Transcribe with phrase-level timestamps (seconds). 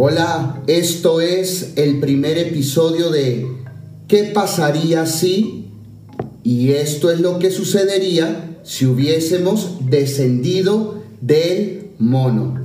[0.00, 3.48] Hola, esto es el primer episodio de
[4.06, 5.72] ¿Qué pasaría si?
[6.44, 12.60] Y esto es lo que sucedería si hubiésemos descendido del mono.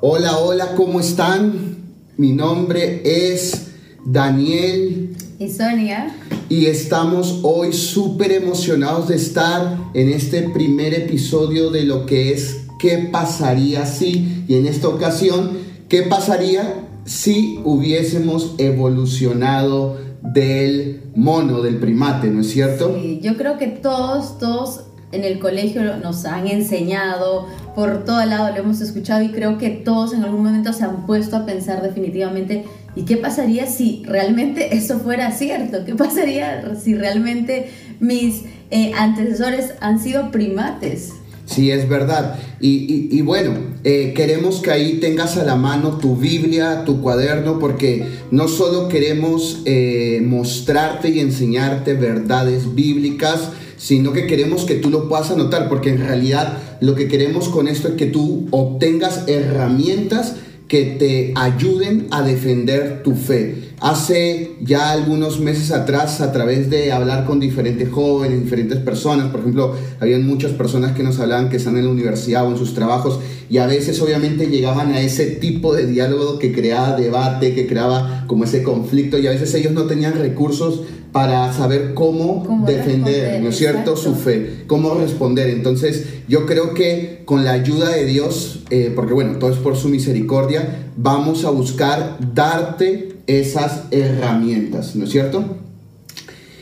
[0.00, 1.76] Hola, hola, ¿cómo están?
[2.18, 3.70] Mi nombre es
[4.06, 5.16] Daniel.
[5.40, 6.14] Y Sonia.
[6.48, 12.58] Y estamos hoy súper emocionados de estar en este primer episodio de lo que es
[12.78, 14.44] ¿Qué pasaría si?
[14.46, 15.63] Y en esta ocasión
[15.94, 22.98] ¿Qué pasaría si hubiésemos evolucionado del mono, del primate, ¿no es cierto?
[23.00, 28.50] Sí, yo creo que todos, todos en el colegio nos han enseñado, por todo lado
[28.50, 31.80] lo hemos escuchado y creo que todos en algún momento se han puesto a pensar
[31.80, 32.64] definitivamente,
[32.96, 35.84] ¿y qué pasaría si realmente eso fuera cierto?
[35.84, 41.12] ¿Qué pasaría si realmente mis eh, antecesores han sido primates?
[41.46, 42.38] Sí, es verdad.
[42.60, 43.52] Y, bueno,
[43.84, 48.88] eh, queremos que ahí tengas a la mano tu Biblia, tu cuaderno, porque no solo
[48.88, 55.68] queremos eh, mostrarte y enseñarte verdades bíblicas, sino que queremos que tú lo puedas anotar,
[55.68, 60.36] porque en realidad lo que queremos con esto es que tú obtengas herramientas
[60.74, 63.74] que te ayuden a defender tu fe.
[63.78, 69.38] Hace ya algunos meses atrás, a través de hablar con diferentes jóvenes, diferentes personas, por
[69.38, 72.74] ejemplo, habían muchas personas que nos hablaban que están en la universidad o en sus
[72.74, 77.68] trabajos y a veces obviamente llegaban a ese tipo de diálogo que creaba debate, que
[77.68, 80.80] creaba como ese conflicto y a veces ellos no tenían recursos
[81.14, 85.48] para saber cómo, defender, ¿no es cierto?, su fe, cómo responder.
[85.48, 89.76] Entonces, yo creo que con la ayuda de Dios, eh, porque bueno, todo es por
[89.76, 95.44] su misericordia, vamos a buscar darte esas herramientas, ¿no es cierto?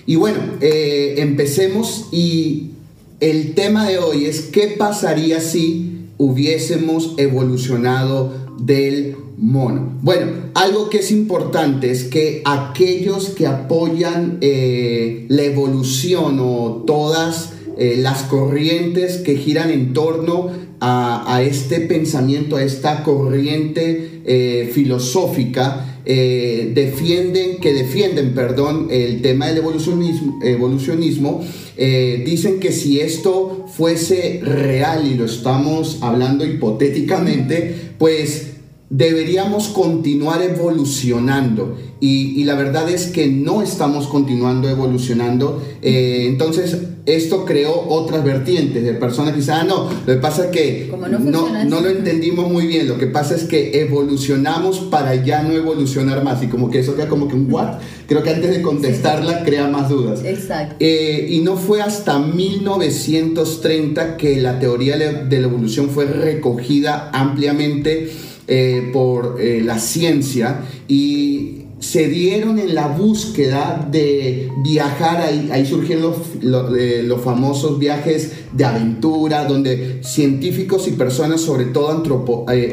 [0.05, 2.72] Y bueno, eh, empecemos y
[3.20, 9.98] el tema de hoy es qué pasaría si hubiésemos evolucionado del mono.
[10.02, 17.53] Bueno, algo que es importante es que aquellos que apoyan eh, la evolución o todas
[17.78, 20.50] eh, las corrientes que giran en torno
[20.84, 29.59] a, este pensamiento, a esta corriente eh, filosófica, defienden, que defienden, perdón, el tema del
[29.59, 31.44] evolucionismo, evolucionismo
[31.76, 38.52] dicen que si esto fuese real y lo estamos hablando hipotéticamente, pues
[38.92, 45.62] deberíamos continuar evolucionando y, la verdad es que no estamos continuando evolucionando.
[45.80, 46.76] Eh, entonces,
[47.06, 50.91] esto creó otras vertientes de personas que dicen, ah, no, lo que pasa es que
[50.91, 55.53] no, no, lo entendimos muy bien, lo que pasa es que evolucionamos para ya no
[55.53, 57.78] evolucionar más y como que eso queda como que un what.
[58.09, 60.24] Creo que antes de contestarla crea más dudas.
[60.24, 60.74] Exacto.
[60.80, 68.10] Eh, y no fue hasta 1930 que la teoría de la evolución fue recogida ampliamente
[68.48, 75.20] eh, por eh, la ciencia y se dieron en la búsqueda de viajar,
[75.50, 81.91] ahí, surgieron los, eh, los, famosos viajes de aventura, donde científicos y personas, sobre todo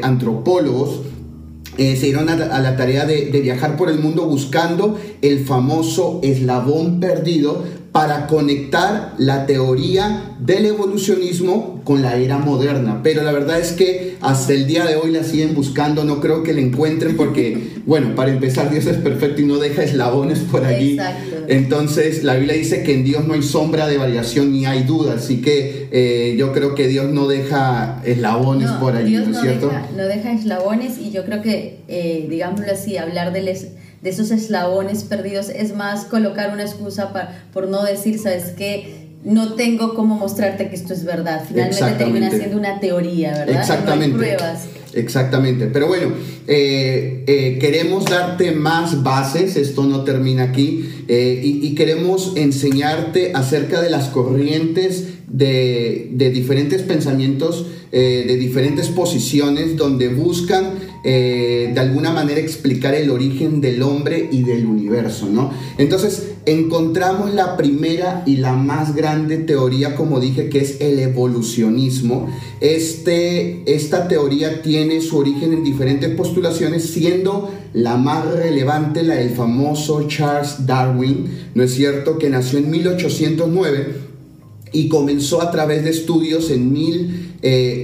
[0.02, 1.00] antropólogos,
[1.76, 7.64] se dieron a, la tarea de, viajar por el mundo buscando el famoso eslabón perdido
[7.92, 13.00] para conectar la teoría del evolucionismo con la era moderna.
[13.02, 16.44] Pero la verdad es que hasta el día de hoy la siguen buscando, no creo
[16.44, 20.64] que la encuentren porque, bueno, para empezar Dios es perfecto y no deja eslabones por
[20.64, 20.98] allí.
[21.48, 25.14] Entonces la Biblia dice que en Dios no hay sombra de variación ni hay duda,
[25.14, 29.66] así que eh, yo creo que Dios no deja eslabones por allí, ¿no es cierto?
[29.66, 33.48] Deja, no deja eslabones y yo creo que, eh, digámoslo así, hablar del
[34.02, 39.08] de esos eslabones perdidos, es más colocar una excusa para, por no decir, ¿sabes qué?
[39.24, 41.44] No tengo cómo mostrarte que esto es verdad.
[41.46, 43.60] Finalmente termina siendo una teoría, ¿verdad?
[43.60, 44.16] Exactamente.
[44.16, 44.60] No hay pruebas.
[44.94, 45.66] Exactamente.
[45.66, 46.12] Pero bueno,
[46.46, 53.80] eh, eh, queremos darte más bases, esto no termina aquí, eh, y, queremos enseñarte acerca
[53.80, 62.12] de las corrientes de, de diferentes pensamientos, de diferentes posiciones, donde buscan eh, de alguna
[62.12, 65.50] manera explicar el origen del hombre y del universo, ¿no?
[65.78, 72.28] Entonces encontramos la primera y la más grande teoría, como dije, que es el evolucionismo.
[72.60, 79.30] Este, esta teoría tiene su origen en diferentes postulaciones, siendo la más relevante la del
[79.30, 84.10] famoso Charles Darwin, ¿no es cierto?, que nació en 1809
[84.72, 87.82] y comenzó a través de estudios en 1830 eh,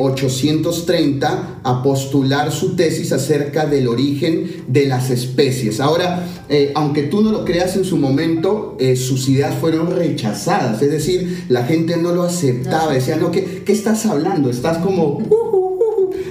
[1.63, 5.81] a postular su tesis acerca del origen de las especies.
[5.81, 10.81] Ahora, eh, aunque tú no lo creas en su momento, eh, sus ideas fueron rechazadas,
[10.83, 14.51] es decir, la gente no lo aceptaba, decía, no, ¿qué, qué estás hablando?
[14.51, 15.19] Estás como...
[15.19, 15.46] Uh,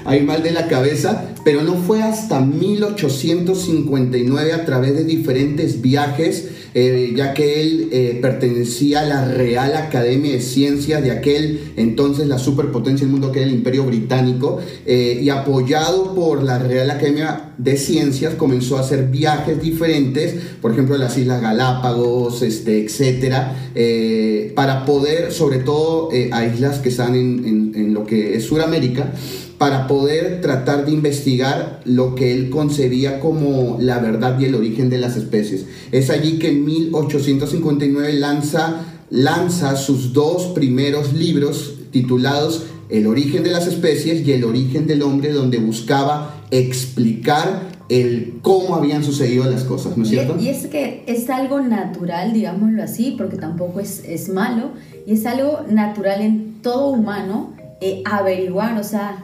[0.06, 5.80] uh, ahí mal de la cabeza, pero no fue hasta 1859 a través de diferentes
[5.82, 11.74] viajes, eh, ya que él eh, pertenecía a la Real Academia de Ciencias de aquel
[11.78, 16.60] entonces la superpotencia del mundo que era el Imperio Británico, eh, y apoyado por la
[16.60, 22.42] Real Academia de Ciencias comenzó a hacer viajes diferentes, por ejemplo, a las Islas Galápagos,
[22.42, 23.56] este, etcétera,
[24.56, 29.14] para poder, sobre todo a islas que están en, en lo que es Sudamérica,
[29.58, 34.90] para poder tratar de investigar lo que él concebía como la verdad y el origen
[34.90, 35.66] de las especies.
[35.92, 43.52] Es allí que en 1859 lanza, lanza sus dos primeros libros titulados El origen de
[43.52, 49.64] las especies y El origen del hombre, donde buscaba explicar el cómo habían sucedido las
[49.64, 50.38] cosas, ¿no es cierto?
[50.40, 54.72] Y es que es algo natural, digámoslo así, porque tampoco es, es malo,
[55.06, 59.24] y es algo natural en todo humano eh, averiguar, o sea,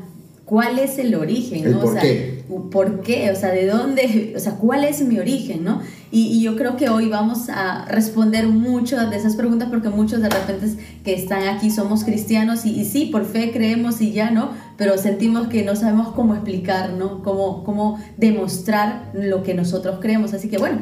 [0.52, 1.80] cuál es el origen, ¿no?
[1.80, 2.44] por o sea, qué.
[2.72, 3.32] ¿Por qué?
[3.32, 4.34] O sea, ¿de dónde?
[4.36, 5.82] O sea, ¿cuál es mi origen, no?
[6.12, 10.28] Y, yo creo que hoy vamos a responder muchas de esas preguntas porque muchos de
[10.28, 10.68] repente
[11.06, 14.50] que están aquí somos cristianos y, sí, por fe creemos y ya, ¿no?
[14.76, 17.24] Pero sentimos que no sabemos cómo explicar, ¿no?
[17.24, 20.34] Cómo, cómo demostrar lo que nosotros creemos.
[20.34, 20.80] Así que bueno,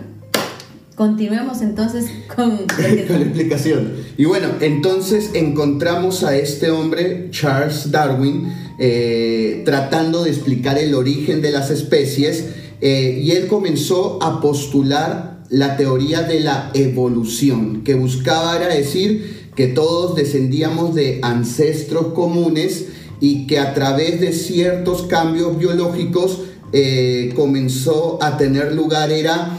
[0.99, 2.57] Continuemos entonces con,
[3.07, 3.93] con la explicación.
[4.17, 11.41] Y bueno, entonces encontramos a este hombre, Charles Darwin, eh, tratando de explicar el origen
[11.41, 12.47] de las especies
[12.81, 19.47] eh, y él comenzó a postular la teoría de la evolución, que buscaba era decir
[19.55, 22.87] que todos descendíamos de ancestros comunes
[23.21, 26.41] y que a través de ciertos cambios biológicos
[26.73, 29.58] eh, comenzó a tener lugar era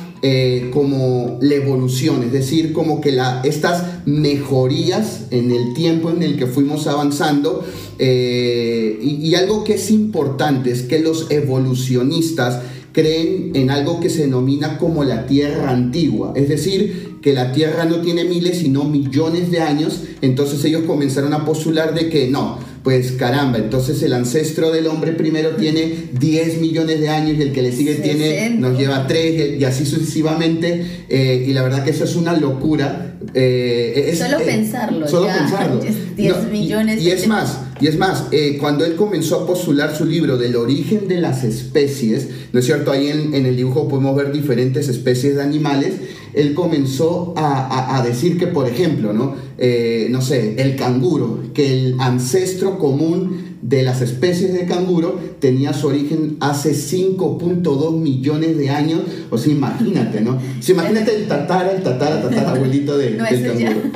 [0.71, 6.37] como la evolución, es decir, como que la, estas mejorías en el tiempo en el
[6.37, 7.65] que fuimos avanzando
[7.99, 12.63] eh, y, algo que es importante es que los evolucionistas
[12.93, 17.85] creen en algo que se denomina como la Tierra antigua, es decir, que la Tierra
[17.85, 22.59] no tiene miles sino millones de años, entonces ellos comenzaron a postular de que no,
[22.83, 27.53] pues caramba, entonces el ancestro del hombre primero tiene 10 millones de años y el
[27.53, 31.91] que le sigue tiene, nos lleva 3 y así sucesivamente, eh, y la verdad que
[31.91, 33.17] eso es una locura.
[33.35, 35.07] Eh, solo pensarlo.
[35.07, 35.81] Solo pensarlo.
[36.17, 37.03] 10 millones.
[37.03, 40.57] y es más, y es más, eh, cuando él comenzó a postular su libro del
[40.57, 42.93] origen de las especies, ¿no es cierto?
[42.93, 45.95] Ahí en, el dibujo podemos ver diferentes especies de animales.
[46.35, 49.35] Él comenzó a, decir que, por ejemplo, ¿no?
[49.59, 55.73] Eh, no sé, el canguro, que el ancestro común de las especies de canguro tenía
[55.73, 59.01] su origen hace 5.2 millones de años.
[59.31, 60.39] O sea, imagínate, ¿no?
[60.67, 63.91] imagínate el tatara, el tatara, tatara abuelito de, del canguro.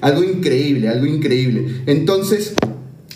[0.00, 1.82] Algo increíble, algo increíble.
[1.86, 2.54] Entonces,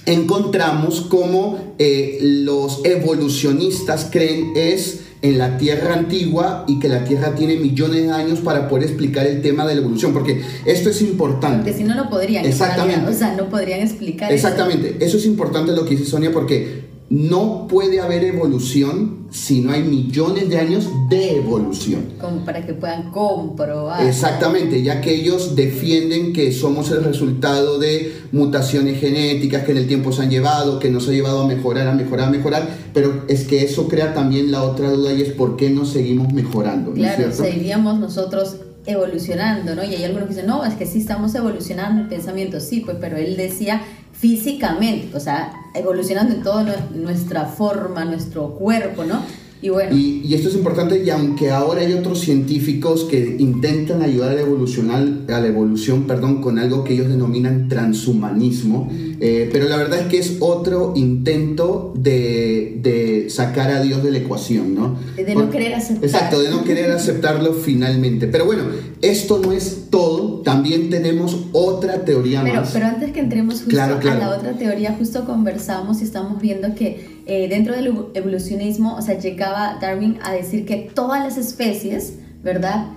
[0.07, 7.35] encontramos cómo eh, los evolucionistas creen es en la Tierra antigua y que la Tierra
[7.35, 11.01] tiene millones de años para poder explicar el tema de la evolución, porque esto es
[11.01, 11.59] importante.
[11.59, 12.45] Porque si no, no podrían.
[12.45, 13.09] Exactamente.
[13.09, 14.33] o sea, no podrían explicar.
[14.33, 14.97] Exactamente.
[14.97, 15.07] Eso.
[15.07, 19.83] eso es importante lo que dice Sonia, porque no puede haber evolución si no hay
[19.83, 22.15] millones de años de evolución.
[22.19, 24.07] Como para que puedan comprobar.
[24.07, 29.89] Exactamente, ya que ellos defienden que somos el resultado de mutaciones genéticas que en el
[29.89, 33.25] tiempo se han llevado, que nos ha llevado a mejorar, a mejorar, a mejorar, pero
[33.29, 36.93] es que eso crea también la otra duda y es por qué no seguimos mejorando.
[36.95, 39.85] Claro, seguiríamos nosotros evolucionando, ¿no?
[39.85, 42.97] Y hay algunos que dicen, no, es que sí estamos evolucionando el pensamiento, sí, pues,
[43.01, 43.83] pero él decía
[44.23, 46.63] físicamente, o sea, evolucionando en toda
[46.95, 49.21] nuestra forma, nuestro cuerpo, ¿no?
[49.61, 49.97] Y, bueno.
[49.97, 54.43] y, esto es importante y aunque ahora hay otros científicos que intentan ayudar a la,
[54.43, 58.89] evolucionar, a la evolución perdón, con algo que ellos denominan transhumanismo,
[59.25, 64.11] eh, pero la verdad es que es otro intento de, de, sacar a Dios de
[64.11, 64.99] la ecuación, ¿no?
[65.15, 66.07] De no querer aceptarlo.
[66.09, 68.27] Exacto, de no querer aceptarlo finalmente.
[68.27, 68.65] Pero bueno,
[69.01, 72.73] esto no es todo, también tenemos otra teoría pero, más.
[72.73, 77.23] Pero antes que entremos justo a la otra teoría, justo conversamos y estamos viendo que
[77.27, 82.89] eh, dentro del evolucionismo, o sea, llegaba Darwin a decir que todas las especies, ¿verdad?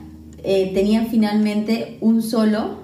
[0.43, 2.79] Eh, tenían finalmente un solo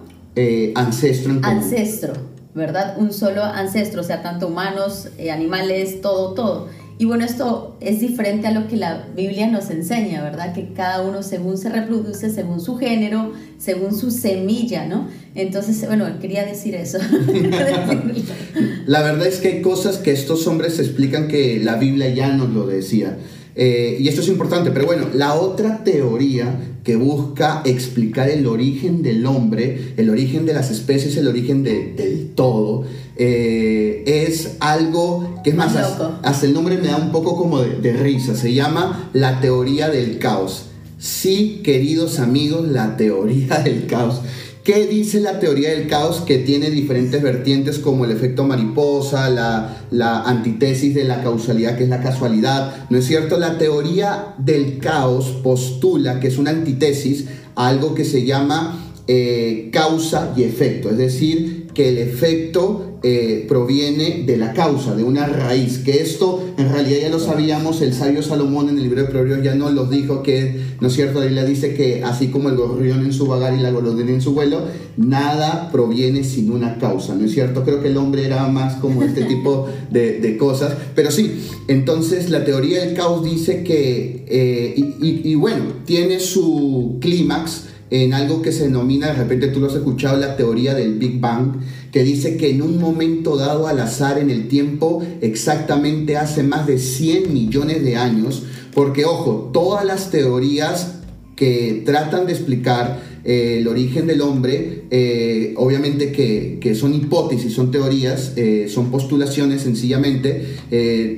[0.76, 1.40] ancestro.
[1.42, 2.96] ancestro ¿verdad?
[2.98, 6.70] Un solo ancestro, o sea, tanto humanos, eh, animales, todo, todo.
[7.02, 10.54] Y bueno, esto es diferente a lo que la Biblia nos enseña, ¿verdad?
[10.54, 15.08] Que cada uno según se reproduce, según su género, según su semilla, ¿no?
[15.34, 17.00] Entonces, bueno, quería decir eso.
[18.86, 22.50] la verdad es que hay cosas que estos hombres explican que la Biblia ya nos
[22.52, 23.18] lo decía.
[23.64, 29.04] Eh, y esto es importante, pero bueno, la otra teoría que busca explicar el origen
[29.04, 32.86] del hombre, el origen de las especies, el origen del todo,
[33.18, 37.76] eh, es algo que es más, hasta, el nombre me da un poco como de,
[37.76, 40.66] de risa, se llama la teoría del caos.
[40.98, 44.22] Sí, queridos amigos, la teoría del caos.
[44.64, 49.86] ¿Qué dice la teoría del caos que tiene diferentes vertientes como el efecto mariposa, la,
[49.90, 52.86] la, antítesis de la causalidad que es la casualidad?
[52.92, 53.40] ¿No es cierto?
[53.40, 57.26] La teoría del caos postula que es una antítesis
[57.56, 63.46] a algo que se llama eh, causa y efecto, es decir, que el efecto eh,
[63.48, 67.96] proviene de la causa, de una raíz, que esto en realidad ya lo sabíamos, el
[67.96, 71.20] sabio Salomón en el libro de Proverbios ya nos lo dijo, que, ¿no es cierto?
[71.20, 74.22] La Biblia dice que así como el gorrión en su vagar y la golondrina en
[74.22, 74.66] su vuelo,
[74.98, 77.64] nada proviene sin una causa, ¿no es cierto?
[77.64, 82.46] Creo que el hombre era más como este tipo de, cosas, pero sí, entonces la
[82.46, 88.64] teoría del caos dice que, eh, y bueno, tiene su clímax, en algo que se
[88.64, 91.58] denomina, de repente tú lo has escuchado, la teoría del Big Bang,
[91.92, 96.66] que dice que en un momento dado al azar en el tiempo, exactamente hace más
[96.68, 98.44] de 100 millones de años,
[98.74, 101.00] porque ojo, todas las teorías
[101.36, 107.54] que tratan de explicar eh, el origen del hombre, eh, obviamente que, que, son hipótesis,
[107.54, 110.58] son teorías, eh, son postulaciones sencillamente,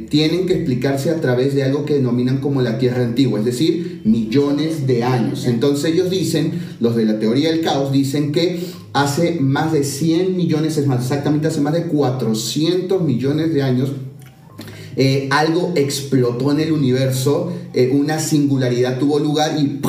[0.10, 3.93] tienen que explicarse a través de algo que denominan como la Tierra antigua, es decir,
[4.03, 5.45] millones de años.
[5.45, 8.60] Entonces ellos dicen, los de la teoría del caos, dicen que
[8.93, 13.91] hace más de 100 millones, es más, exactamente hace más de 400 millones de años,
[15.31, 17.51] algo explotó en el universo,
[17.91, 19.79] una singularidad tuvo lugar y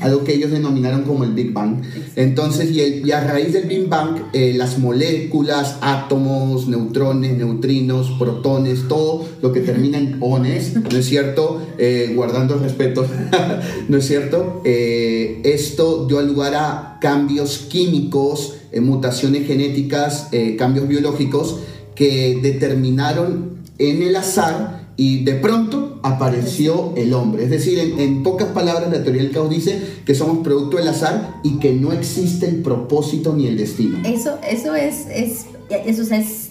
[0.00, 1.82] algo que ellos denominaron como el Big Bang.
[2.16, 8.88] Entonces, y, el, a raíz del Big Bang, eh, las moléculas, átomos, neutrones, neutrinos, protones,
[8.88, 11.62] todo lo que termina en ones, ¿no es cierto?
[11.78, 13.06] Eh, guardando respeto,
[13.88, 14.62] ¿no es cierto?
[14.64, 21.60] Eh, esto dio lugar a cambios químicos, mutaciones genéticas, cambios biológicos
[21.94, 27.44] que determinaron en el azar y de pronto apareció el hombre.
[27.44, 31.40] Es decir, en, pocas palabras, la teoría del caos dice que somos producto del azar
[31.42, 33.98] y que no existe el propósito ni el destino.
[34.04, 36.50] Eso, eso es, es, eso, es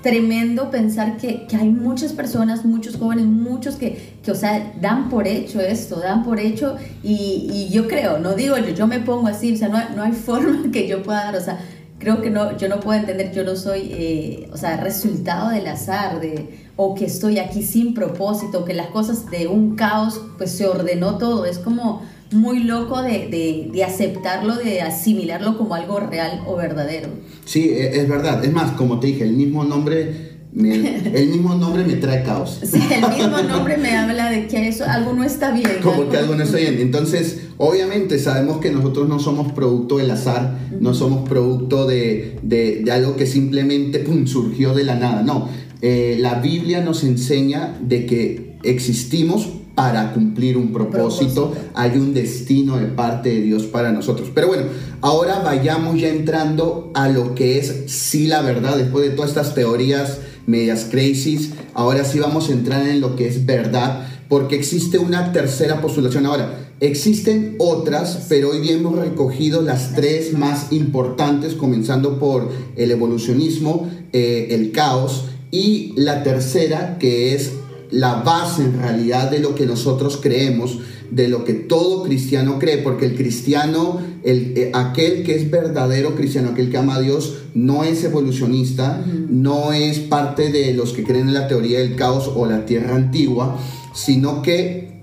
[0.00, 5.26] tremendo pensar que, hay muchas personas, muchos jóvenes, muchos que, que, o sea, dan por
[5.26, 9.54] hecho esto, dan por hecho y, yo creo, no digo yo, yo me pongo así,
[9.54, 11.58] o sea, no, no hay forma que yo pueda dar, o sea,
[12.04, 15.66] creo que no, yo no puedo entender, yo no soy, eh, o sea, resultado del
[15.66, 20.50] azar, de, o que estoy aquí sin propósito, que las cosas de un caos, pues
[20.50, 25.98] se ordenó todo, es como muy loco de, de, de aceptarlo, de asimilarlo como algo
[25.98, 27.08] real o verdadero.
[27.46, 31.84] Sí, e, es verdad, es más, como te dije, el mismo nombre el mismo nombre
[31.84, 32.60] me trae caos.
[32.64, 35.78] Sí, el mismo nombre me habla de que eso, algo no está bien.
[35.82, 36.78] Como que algo no está bien.
[36.80, 42.82] Entonces, obviamente sabemos que nosotros no somos producto del azar, no somos producto de, de,
[42.84, 45.22] de algo que simplemente pum, surgió de la nada.
[45.22, 45.48] No,
[45.82, 51.52] eh, la Biblia nos enseña de que existimos para cumplir un propósito.
[51.74, 54.30] hay un destino de parte de Dios para nosotros.
[54.34, 54.64] Pero bueno,
[55.00, 59.54] ahora vayamos ya entrando a lo que es sí la verdad, después de todas estas
[59.54, 61.50] teorías medias crazy.
[61.74, 66.26] Ahora sí vamos a entrar en lo que es verdad, porque existe una tercera postulación.
[66.26, 73.88] Ahora, existen otras, pero hoy hemos recogido las tres más importantes, comenzando por el evolucionismo,
[74.12, 77.52] eh, el caos, y la tercera, que es
[77.90, 82.78] la base en realidad de lo que nosotros creemos, de lo que todo cristiano cree,
[82.78, 87.42] porque el cristiano, el, eh, aquel que es verdadero cristiano, aquel que ama a Dios,
[87.54, 92.30] no es evolucionista, no es parte de los que creen en la teoría del caos
[92.34, 93.58] o la tierra antigua,
[93.94, 95.02] sino que,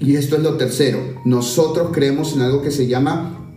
[0.00, 3.48] y esto es lo tercero, nosotros creemos en algo que se llama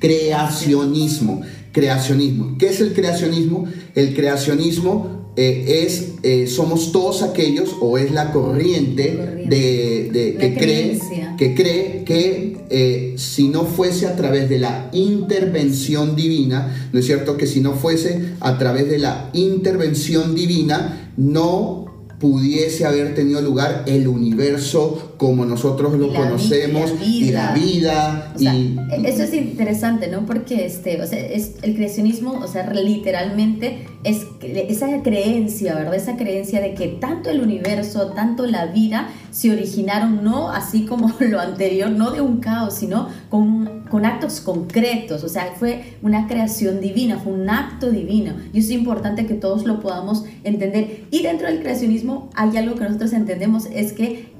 [0.00, 1.42] creacionismo.
[1.70, 2.58] Creacionismo.
[2.58, 3.66] ¿Qué es el creacionismo?
[3.94, 10.98] El creacionismo eh, es, eh, somos todos aquellos, o es la corriente, De, que, cree,
[11.36, 17.06] que, cree, que eh, si no fuese a través de la intervención divina, ¿no es
[17.06, 17.36] cierto?
[17.36, 23.84] Que si no fuese a través de la intervención divina, no pudiese haber tenido lugar
[23.86, 28.34] el universo como nosotros lo conocemos y la vida.
[28.40, 30.26] E-, eso es interesante, ¿no?
[30.26, 35.94] Porque este, o sea, es, el creacionismo, o sea, literalmente es esa creencia, ¿verdad?
[35.94, 41.12] Esa creencia de que tanto el universo, tanto la vida se originaron no así como
[41.20, 46.26] lo anterior, no de un caos, sino con, con actos concretos, o sea, fue una
[46.26, 48.34] creación divina, fue un acto divino.
[48.52, 51.04] Y es importante que todos lo podamos entender.
[51.12, 54.31] Y dentro del creacionismo hay algo que nosotros entendemos, es que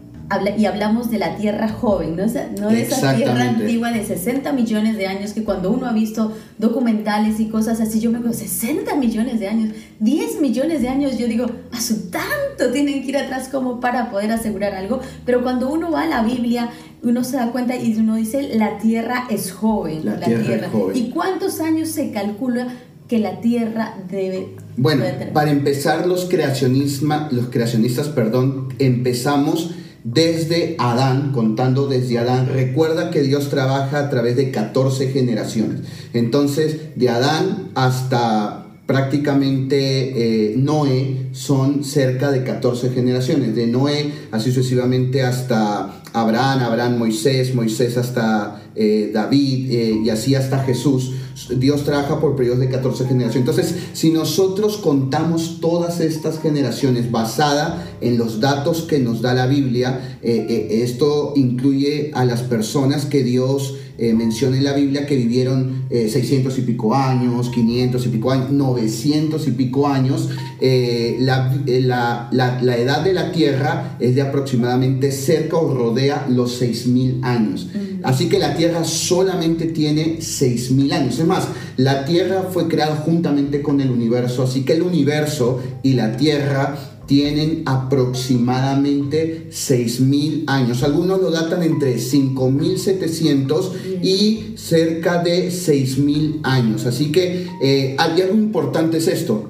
[0.57, 2.25] y hablamos de la Tierra joven, no,
[2.61, 6.33] no de esa Tierra antigua de 60 millones de años que cuando uno ha visto
[6.59, 11.19] documentales y cosas así, yo me digo, 60 millones de años, 10 millones de años,
[11.19, 15.43] yo digo, a su tanto tienen que ir atrás como para poder asegurar algo, pero
[15.43, 16.71] cuando uno va a la Biblia,
[17.03, 20.05] uno se da cuenta y uno dice, la Tierra es joven.
[20.05, 20.97] La, tierra, Es joven.
[20.97, 22.69] ¿Y cuántos años se calcula
[23.09, 24.57] que la Tierra debe...
[24.77, 29.75] Bueno, para empezar, los, los creacionistas, perdón, empezamos
[30.05, 32.49] desde Adán, contando desde Adán.
[32.53, 35.81] Recuerda que Dios trabaja a través de 14 generaciones.
[36.13, 38.62] Entonces, de Adán hasta
[38.93, 43.57] prácticamente eh, Noé son cerca de 14 generaciones.
[43.57, 50.35] De Noé, así sucesivamente hasta Abraham, Abraham, Moisés, Moisés hasta eh, David eh, y así
[50.35, 51.13] hasta Jesús.
[51.57, 53.49] Dios trabaja por periodos de 14 generaciones.
[53.49, 59.47] Entonces, si nosotros contamos todas estas generaciones basada en los datos que nos da la
[59.47, 65.85] Biblia, esto incluye a las personas que Dios eh, menciona en la Biblia que vivieron
[65.91, 70.31] 600 eh, y pico años, 500 y pico años, 900 y pico años.
[70.61, 77.25] Eh, la, la, edad de la Tierra es de aproximadamente cerca o rodea los 6.000
[77.25, 77.69] años.
[78.03, 81.19] Así que la Tierra solamente tiene 6.000 años.
[81.19, 85.93] Es más, la Tierra fue creada juntamente con el universo, así que el universo y
[85.95, 90.83] la Tierra tienen aproximadamente 6.000 años.
[90.83, 96.87] Algunos lo datan entre 5.700 y cerca de 6.000 años.
[96.87, 99.49] Así que eh, algo importante es esto.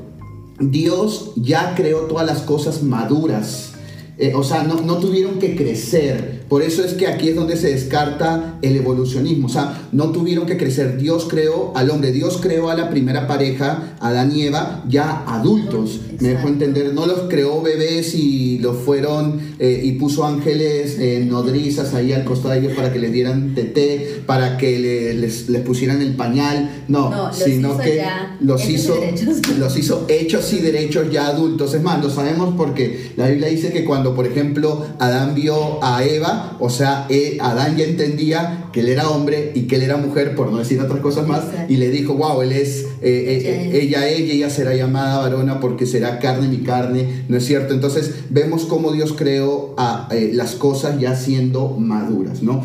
[0.61, 3.71] Dios ya creó todas las cosas maduras.
[4.19, 7.57] Eh, o sea, no, no tuvieron que crecer por eso es que aquí es donde
[7.57, 9.47] se descarta el evolucionismo.
[9.47, 10.99] O sea, no tuvieron que crecer.
[10.99, 12.13] Dios creó al hombre.
[12.13, 16.01] Dios creó a la primera pareja, Adán y Eva, ya adultos.
[16.21, 16.93] Me dejo entender.
[16.93, 22.25] No los creó bebés y los fueron eh, y puso ángeles eh, nodrizas ahí al
[22.25, 26.85] costado de ellos para que les dieran teté, para que les, pusieran el pañal.
[26.87, 28.03] No, sino que
[28.41, 28.95] los hizo,
[29.59, 31.73] los hizo hechos y derechos ya adultos.
[31.73, 36.05] Es más, lo sabemos porque la Biblia dice que cuando, por ejemplo, Adán vio a
[36.05, 39.97] Eva, o sea, eh, Adán ya entendía que él era hombre y que él era
[39.97, 43.71] mujer, por no decir otras cosas más, y le dijo, wow, él es, eh, eh,
[43.83, 47.75] ella, ella, ella será llamada varona porque será carne mi carne, ¿no es cierto?
[47.75, 52.65] Entonces vemos cómo Dios creó a, las cosas ya siendo maduras, ¿no?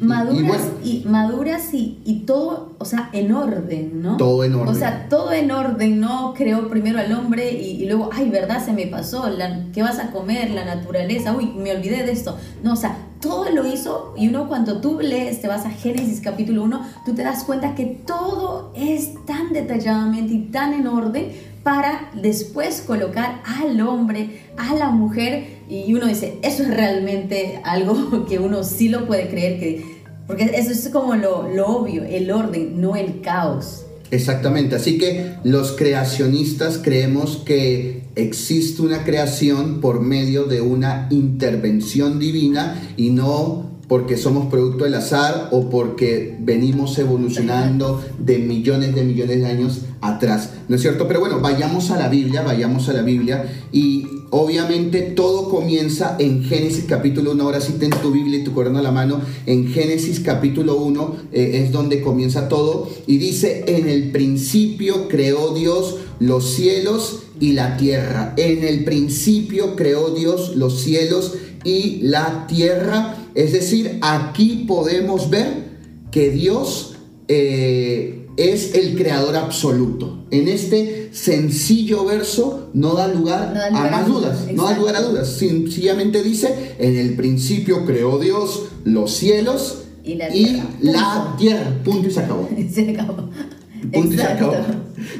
[0.00, 4.16] maduras y, maduras y, todo, o sea, en orden, ¿no?
[4.16, 4.74] Todo en orden.
[4.74, 6.34] O sea, todo en orden, ¿no?
[6.34, 8.64] Creó primero al hombre y, luego, ay, ¿verdad?
[8.64, 9.24] Se me pasó,
[9.72, 10.50] ¿qué vas a comer?
[10.50, 12.36] La naturaleza, uy, me olvidé de esto.
[12.62, 16.20] No, o sea, todo lo hizo y uno cuando tú lees, te vas a Génesis
[16.20, 21.32] capítulo 1, tú te das cuenta que todo es tan detalladamente y tan en orden
[21.62, 28.26] para después colocar al hombre, a la mujer y uno dice, eso es realmente algo
[28.28, 32.30] que uno sí lo puede creer, que, porque eso es como lo, lo obvio, el
[32.30, 33.86] orden, no el caos.
[34.10, 42.18] Exactamente, así que los creacionistas creemos que existe una creación por medio de una intervención
[42.18, 49.04] divina y no porque somos producto del azar o porque venimos evolucionando de millones de
[49.04, 51.06] millones de años atrás, ¿no es cierto?
[51.06, 56.44] Pero bueno, vayamos a la Biblia, vayamos a la Biblia y obviamente todo comienza en
[56.44, 59.68] Génesis capítulo 1, ahora sí ten tu Biblia y tu cuaderno a la mano, en
[59.68, 65.96] Génesis capítulo 1 eh, es donde comienza todo y dice, en el principio creó Dios
[66.20, 73.16] los cielos y la tierra, en el principio creó Dios los cielos y la tierra,
[73.34, 75.64] es decir, aquí podemos ver
[76.10, 76.96] que Dios...
[77.26, 80.24] Eh, es el creador absoluto.
[80.30, 85.28] En este sencillo verso no da lugar, a más dudas, no da lugar a dudas.
[85.28, 91.80] Sencillamente dice, en el principio creó Dios los cielos y la tierra.
[91.84, 92.48] Punto y se acabó.
[92.72, 93.30] se acabó.
[93.92, 94.56] Punto y se acabó.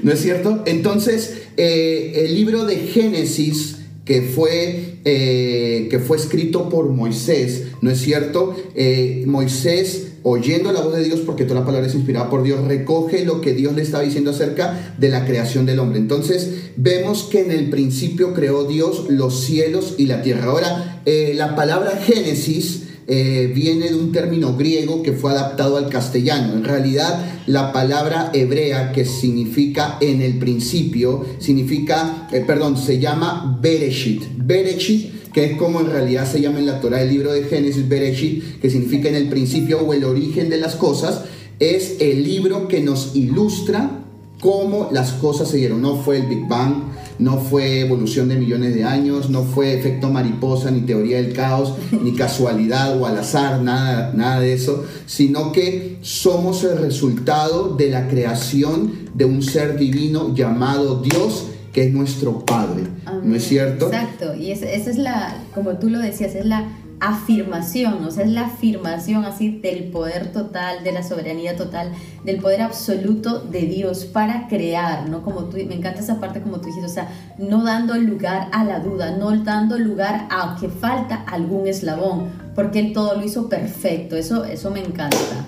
[0.02, 0.62] ¿No es cierto?
[0.66, 7.90] Entonces, eh, el libro de Génesis que fue, eh, que fue escrito por Moisés, ¿no
[7.90, 8.54] es cierto?
[8.74, 12.66] Eh, Moisés oyendo la voz de Dios, porque toda la palabra es inspirada por Dios,
[12.66, 15.98] recoge lo que Dios le estaba diciendo acerca de la creación del hombre.
[15.98, 20.44] Entonces, vemos que en el principio creó Dios los cielos y la tierra.
[20.44, 25.88] Ahora, eh, la palabra Génesis eh, viene de un término griego que fue adaptado al
[25.88, 26.54] castellano.
[26.54, 33.58] En realidad, la palabra hebrea que significa en el principio, significa, eh, perdón, se llama
[33.60, 34.22] Bereshit.
[34.36, 37.88] Bereshit que es como en realidad se llama en la Torah el libro de Génesis,
[37.88, 41.22] Bereshit, que significa en el principio o el origen de las cosas,
[41.58, 44.04] es el libro que nos ilustra
[44.40, 45.82] cómo las cosas se dieron.
[45.82, 46.84] No fue el Big Bang,
[47.18, 51.74] no fue evolución de millones de años, no fue efecto mariposa, ni teoría del caos,
[52.02, 57.90] ni casualidad o al azar, nada, nada de eso, sino que somos el resultado de
[57.90, 62.84] la creación de un ser divino llamado Dios que es nuestro Padre,
[63.24, 63.86] ¿no es cierto?
[63.86, 66.68] Exacto, y esa es la, como tú lo decías, es la
[67.00, 71.92] afirmación, o sea, es la afirmación así del poder total, de la soberanía total,
[72.24, 75.22] del poder absoluto de Dios para crear, ¿no?
[75.22, 78.64] Como tú, me encanta esa parte como tú dijiste, o sea, no dando lugar a
[78.64, 83.48] la duda, no dando lugar a que falta algún eslabón, porque Él todo lo hizo
[83.48, 85.46] perfecto, eso, eso me encanta.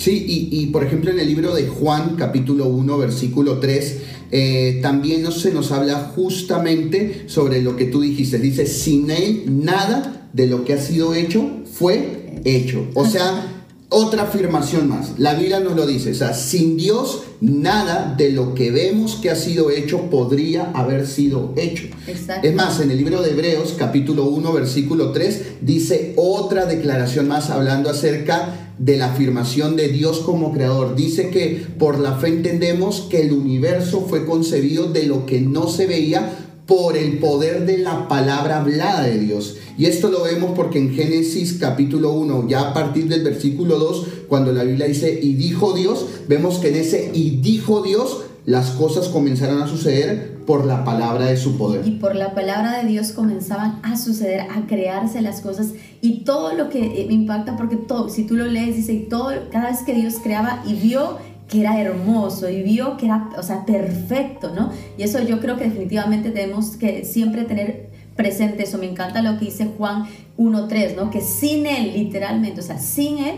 [0.00, 3.98] Sí, y, y, por ejemplo en el libro de Juan capítulo 1 versículo 3
[4.30, 8.38] eh, también se nos habla justamente sobre lo que tú dijiste.
[8.38, 12.88] Dice, sin Él nada de lo que ha sido hecho fue hecho.
[12.94, 13.59] O sea,
[13.90, 15.18] otra afirmación más.
[15.18, 16.12] La Biblia nos lo dice.
[16.12, 21.06] O sea, sin Dios nada de lo que vemos que ha sido hecho podría haber
[21.06, 21.84] sido hecho.
[22.06, 27.50] Es más, en el libro de Hebreos capítulo 1 versículo 3 dice otra declaración más
[27.50, 30.96] hablando acerca de la afirmación de Dios como creador.
[30.96, 35.68] Dice que por la fe entendemos que el universo fue concebido de lo que no
[35.68, 36.39] se veía
[36.70, 39.56] por el poder de la palabra hablada de Dios.
[39.76, 44.06] Y esto lo vemos porque en Génesis capítulo 1, ya a partir del versículo 2,
[44.28, 48.70] cuando la Biblia dice, y dijo Dios, vemos que en ese y dijo Dios, las
[48.70, 51.84] cosas comenzaron a suceder por la palabra de su poder.
[51.86, 56.54] Y por la palabra de Dios comenzaban a suceder, a crearse las cosas y todo
[56.54, 59.94] lo que me impacta, porque todo, si tú lo lees, dice, todo, cada vez que
[59.94, 61.18] Dios creaba y vio
[61.50, 64.70] que era hermoso y vio que era, o sea, perfecto, ¿no?
[64.96, 68.78] Y eso yo creo que definitivamente tenemos que siempre tener presente eso.
[68.78, 70.04] Me encanta lo que dice Juan
[70.38, 71.10] 1.3, ¿no?
[71.10, 73.34] Que sin Él, literalmente, o sea, sin Él,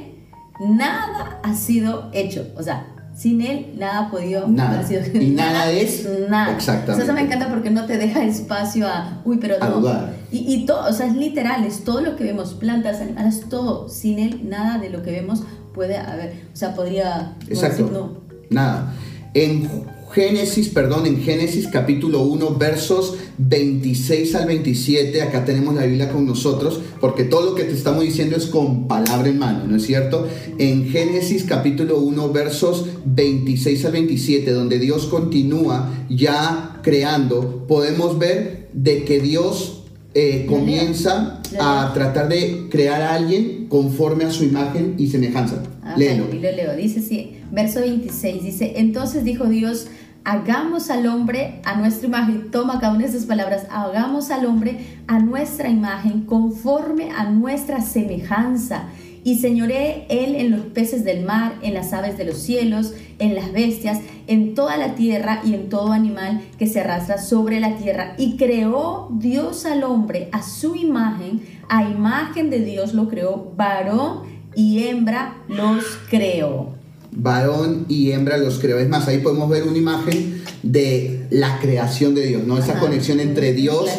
[0.60, 2.46] nada ha sido hecho.
[2.56, 4.82] O sea, sin él nada ha podido nada.
[4.90, 6.54] y nada es nada.
[6.54, 7.04] Exactamente.
[7.04, 9.82] eso me encanta porque no te deja espacio a, uy, pero no.
[10.30, 13.88] Y, y, todo, o sea, es literal, es todo lo que vemos, plantas, animales, todo.
[13.90, 15.42] Sin él nada de lo que vemos
[15.74, 17.36] puede haber, o sea, podría...
[17.48, 17.88] Exacto.
[17.92, 18.22] No.
[18.50, 18.94] Nada.
[19.34, 19.68] En
[20.12, 26.26] Génesis, perdón, en Génesis capítulo 1, versos 26 al 27, acá tenemos la Biblia con
[26.26, 29.86] nosotros, porque todo lo que te estamos diciendo es con palabra en mano, ¿no es
[29.86, 30.28] cierto?
[30.58, 38.68] En Génesis capítulo 1, versos 26 al 27, donde Dios continúa ya creando, podemos ver
[38.74, 39.81] de que Dios
[40.14, 45.62] eh, comienza a tratar de crear a alguien conforme a su imagen y semejanza.
[45.82, 46.26] Ah, Léelo.
[46.32, 46.76] Y lo leo.
[46.76, 49.88] Dice así, verso 26, dice, entonces dijo Dios,
[50.24, 54.78] hagamos al hombre a nuestra imagen, toma cada una de esas palabras, hagamos al hombre
[55.06, 58.84] a nuestra imagen, conforme a nuestra semejanza.
[59.24, 63.34] Y señoré él en los peces del mar, en las aves de los cielos, en
[63.34, 67.76] las bestias, en toda la tierra y en todo animal que se arrastra sobre la
[67.76, 68.14] tierra.
[68.18, 74.22] Y creó Dios al hombre a su imagen, a imagen de Dios lo creó, varón
[74.54, 76.82] y hembra los creó
[77.14, 78.78] varón y hembra los creó.
[78.78, 82.58] Es más, ahí podemos ver una imagen de la creación de Dios, ¿no?
[82.58, 83.90] Esa conexión entre Dios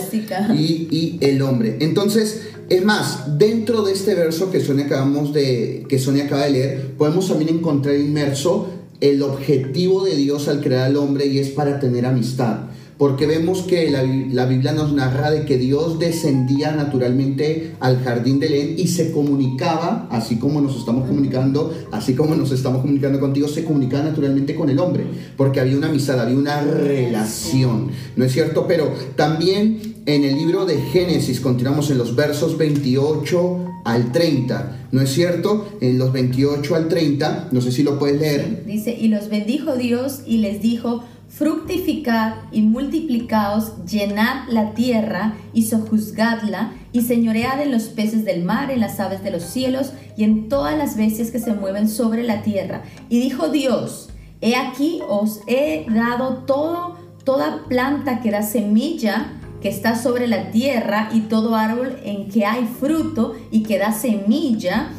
[0.55, 1.77] y, y, el hombre.
[1.79, 6.51] Entonces, es más, dentro de este verso que Sonia, acabamos de, que Sonia acaba de
[6.51, 8.67] leer, podemos también encontrar inmerso
[9.01, 12.61] el objetivo de Dios al crear al hombre y es para tener amistad
[12.97, 18.47] porque vemos que la, Biblia nos narra de que Dios descendía naturalmente al jardín de
[18.47, 23.47] Edén y se comunicaba, así como nos estamos comunicando, así como nos estamos comunicando contigo,
[23.47, 28.31] se comunicaba naturalmente con el hombre, porque había una amistad, había una relación, ¿no es
[28.31, 28.65] cierto?
[28.67, 35.01] Pero también en el libro de Génesis, continuamos en los versos 28 al 30, ¿no
[35.01, 35.67] es cierto?
[35.81, 38.65] En los 28 al 30, no sé si lo puedes leer.
[38.65, 45.63] dice, y los bendijo Dios y les dijo, fructificad y multiplicaos, llenad la tierra y
[45.63, 50.25] sojuzgadla, y señoread en los peces del mar, en las aves de los cielos, y
[50.25, 52.83] en todas las bestias que se mueven sobre la tierra.
[53.09, 54.09] Y dijo Dios,
[54.41, 60.51] he aquí os he dado todo, toda planta que da semilla, que está sobre la
[60.51, 64.89] tierra, y todo árbol en que hay fruto y que da semilla,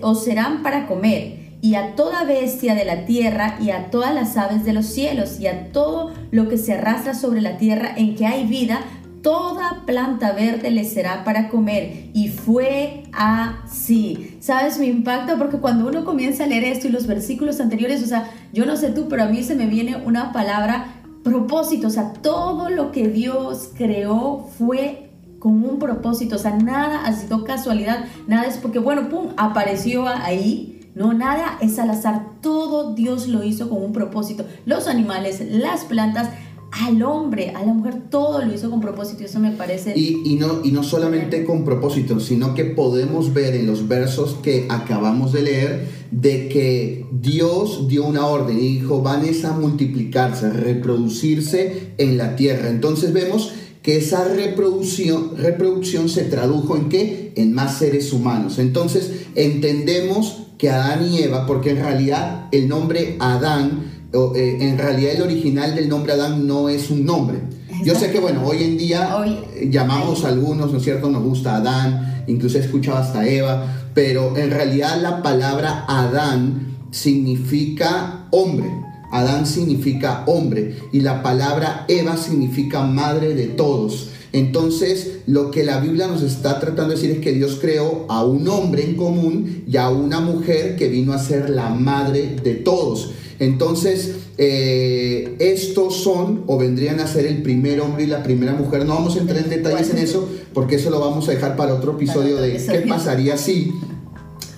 [0.00, 4.36] os serán para comer y a toda bestia de la tierra y a todas las
[4.36, 8.16] aves de los cielos y a todo lo que se arrastra sobre la tierra en
[8.16, 8.80] que hay vida,
[9.22, 12.10] toda planta verde le será para comer.
[12.12, 14.36] Y fue así.
[14.40, 14.78] ¿Sabes?
[14.78, 18.30] Me impacta porque cuando uno comienza a leer esto y los versículos anteriores, o sea,
[18.52, 20.93] yo no sé tú, pero a mí se me viene una palabra
[21.24, 21.88] propósito.
[21.88, 25.10] O sea, todo lo que Dios creó fue
[25.40, 26.36] con un propósito.
[26.36, 31.58] O sea, nada ha sido casualidad, nada es porque, bueno, pum, apareció ahí no, nada
[31.60, 32.24] es al azar.
[32.40, 34.46] Todo Dios lo hizo con un propósito.
[34.64, 36.30] Los animales, las plantas,
[36.82, 39.24] al hombre, a la mujer, todo lo hizo con propósito.
[39.24, 39.92] Eso me parece.
[39.96, 44.36] Y, y, no, y no solamente con propósito, sino que podemos ver en los versos
[44.42, 50.46] que acabamos de leer de que Dios dio una orden y dijo, van a multiplicarse,
[50.46, 52.70] a reproducirse en la tierra.
[52.70, 57.32] Entonces vemos que esa reproducción, reproducción se tradujo en qué?
[57.36, 58.58] En más seres humanos.
[58.58, 65.22] Entonces entendemos que Adán y Eva, porque en realidad el nombre Adán, en realidad el
[65.22, 67.38] original del nombre Adán no es un nombre.
[67.82, 71.10] Yo sé que, bueno, hoy en día eh, llamamos a algunos, ¿no es cierto?
[71.10, 78.26] Nos gusta Adán, incluso he escuchado hasta Eva, pero en realidad la palabra Adán significa
[78.30, 78.70] hombre.
[79.12, 84.10] Adán significa hombre y la palabra Eva significa madre de todos.
[84.34, 88.24] Entonces, lo que la Biblia nos está tratando de decir es que Dios creó a
[88.24, 92.54] un hombre en común y a una mujer que vino a ser la madre de
[92.56, 93.12] todos.
[93.38, 98.84] Entonces, eh, estos son o vendrían a ser el primer hombre y la primera mujer.
[98.84, 101.72] No vamos a entrar en detalles en eso porque eso lo vamos a dejar para
[101.72, 103.72] otro episodio de qué pasaría si.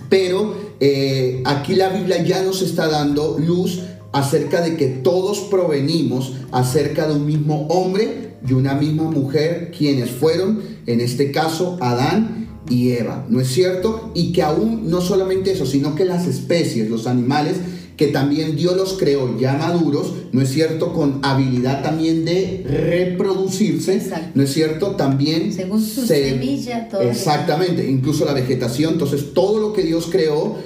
[0.08, 6.32] Pero eh, aquí la Biblia ya nos está dando luz acerca de que todos provenimos
[6.50, 12.48] acerca de un mismo hombre y una misma mujer, quienes fueron, en este caso, Adán
[12.68, 14.10] y Eva, ¿no es cierto?
[14.14, 17.56] Y que aún no solamente eso, sino que las especies, los animales,
[17.96, 20.92] que también Dios los creó ya maduros, ¿no es cierto?
[20.92, 24.02] Con habilidad también de reproducirse,
[24.34, 24.96] ¿no es cierto?
[24.96, 25.52] También...
[25.52, 27.00] Según su semilla, todo.
[27.00, 30.56] Exactamente, incluso la vegetación, entonces todo lo que Dios creó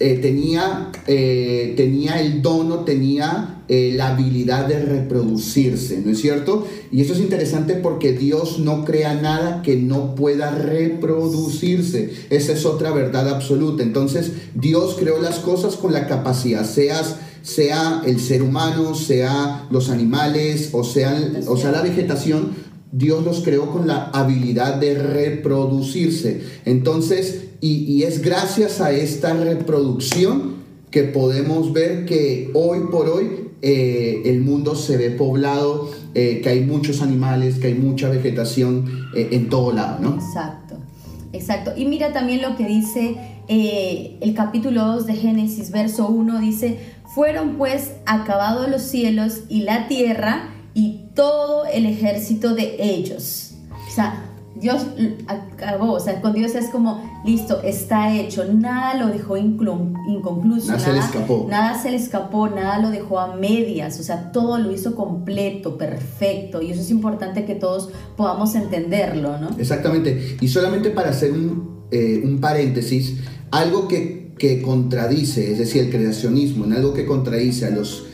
[0.00, 6.66] eh, tenía, eh, tenía el dono, tenía eh, la habilidad de reproducirse, ¿no es cierto?
[6.90, 12.12] Y eso es interesante porque Dios no crea nada que no pueda reproducirse.
[12.30, 13.82] Esa es otra verdad absoluta.
[13.82, 19.90] Entonces, Dios creó las cosas con la capacidad, seas sea el ser humano, sea los
[19.90, 22.50] animales o o sea la vegetación,
[22.90, 26.42] Dios los creó con la habilidad de reproducirse.
[26.64, 30.58] Entonces, y, es gracias a esta reproducción
[30.90, 36.48] que podemos ver que hoy por hoy eh, el mundo se ve poblado, eh, que
[36.48, 40.14] hay muchos animales, que hay mucha vegetación eh, en todo lado, ¿no?
[40.14, 40.76] Exacto,
[41.32, 41.72] exacto.
[41.76, 43.16] Y mira también lo que dice
[43.48, 46.78] el capítulo 2 de Génesis, verso 1, dice,
[47.14, 53.54] fueron pues acabados los cielos y la tierra y todo el ejército de ellos.
[53.90, 54.22] O sea,
[54.60, 54.86] Dios
[55.26, 60.78] acabó, o sea, con Dios es como, listo, está hecho, nada lo dejó inconcluso, nada,
[60.78, 61.46] se le escapó.
[61.48, 65.78] Nada se le escapó, nada lo dejó a medias, o sea, todo lo hizo completo,
[65.78, 69.50] perfecto, y eso es importante que todos podamos entenderlo, ¿no?
[69.58, 73.18] Exactamente, y solamente para hacer un, eh, un paréntesis,
[73.50, 78.06] algo que, que contradice, es decir, el creacionismo, en algo que contradice a los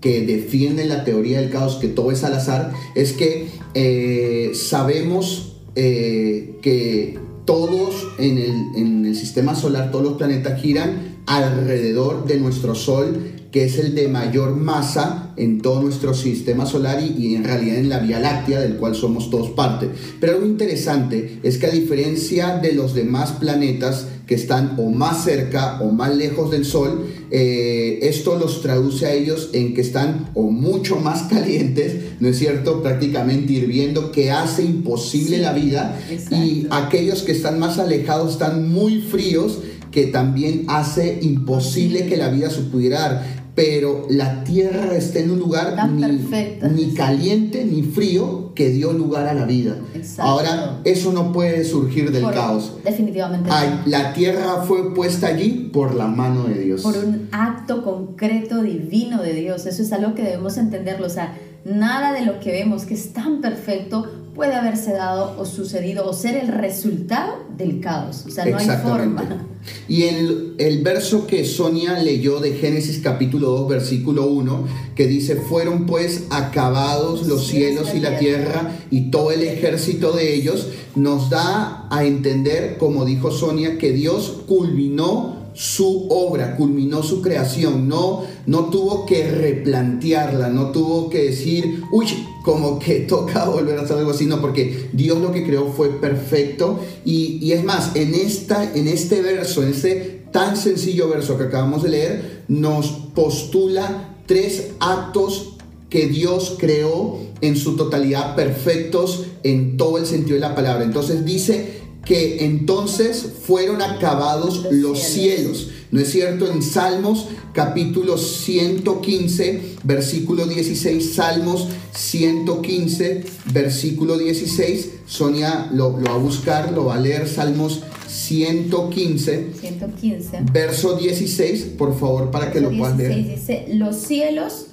[0.00, 5.51] que defienden la teoría del caos, que todo es al azar, es que eh, sabemos
[5.74, 13.18] eh, que todos en el, sistema solar, todos los planetas giran alrededor de nuestro Sol,
[13.50, 17.76] que es el de mayor masa en todo nuestro sistema solar y, y, en realidad
[17.76, 19.90] en la Vía Láctea, del cual somos todos parte.
[20.18, 25.24] Pero algo interesante es que a diferencia de los demás planetas, que están o más
[25.24, 30.30] cerca o más lejos del Sol, eh, esto los traduce a ellos en que están
[30.34, 32.82] o mucho más calientes, ¿no es cierto?
[32.82, 35.98] Prácticamente hirviendo, que hace imposible la vida.
[36.30, 39.58] Y aquellos que están más alejados están muy fríos,
[39.90, 45.30] que también hace imposible que la vida se pudiera dar pero la tierra está en
[45.30, 49.76] un lugar ni, caliente ni frío que dio lugar a la vida.
[50.18, 52.78] Ahora, eso no puede surgir del caos.
[52.82, 53.50] Definitivamente.
[53.86, 56.82] la tierra fue puesta allí por la mano de Dios.
[56.82, 59.66] Por un acto concreto divino de Dios.
[59.66, 61.06] Eso es algo que debemos entenderlo.
[61.06, 65.44] O sea, nada de lo que vemos que es tan perfecto puede haberse dado o
[65.44, 68.24] sucedido o ser el resultado del caos.
[68.26, 69.46] O sea, no hay forma.
[69.88, 74.64] Y el, el verso que Sonia leyó de Génesis capítulo 2, versículo 1,
[74.96, 80.34] que dice, fueron pues acabados los cielos y la tierra y todo el ejército de
[80.34, 87.20] ellos, nos da a entender, como dijo Sonia, que Dios culminó su obra, culminó su
[87.20, 92.06] creación, no, no tuvo que replantearla, no tuvo que decir, uy,
[92.42, 96.00] como que toca volver a hacer algo así, no, porque Dios lo que creó fue
[96.00, 101.44] perfecto y, es más, en, esta, en este verso, en este tan sencillo verso que
[101.44, 105.56] acabamos de leer, nos postula tres actos
[105.90, 110.84] que Dios creó en su totalidad perfectos en todo el sentido de la palabra.
[110.84, 115.58] Entonces dice que entonces fueron acabados los, Los cielos.
[115.58, 115.68] cielos.
[115.92, 116.50] ¿No es cierto?
[116.50, 126.18] En Salmos capítulo 115, versículo 16, Salmos 115, versículo 16, Sonia lo, lo va a
[126.18, 130.38] buscar, lo va a leer, Salmos 115, 115.
[130.52, 133.38] verso 16, por favor, para que lo puedan 16 leer.
[133.38, 134.66] dice, los cielos,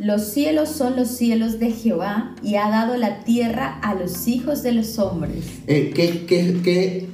[0.00, 4.62] los cielos son los cielos de Jehová y ha dado la tierra a los hijos
[4.62, 5.44] de los hombres.
[5.66, 7.08] Eh, ¿qué, qué, qué,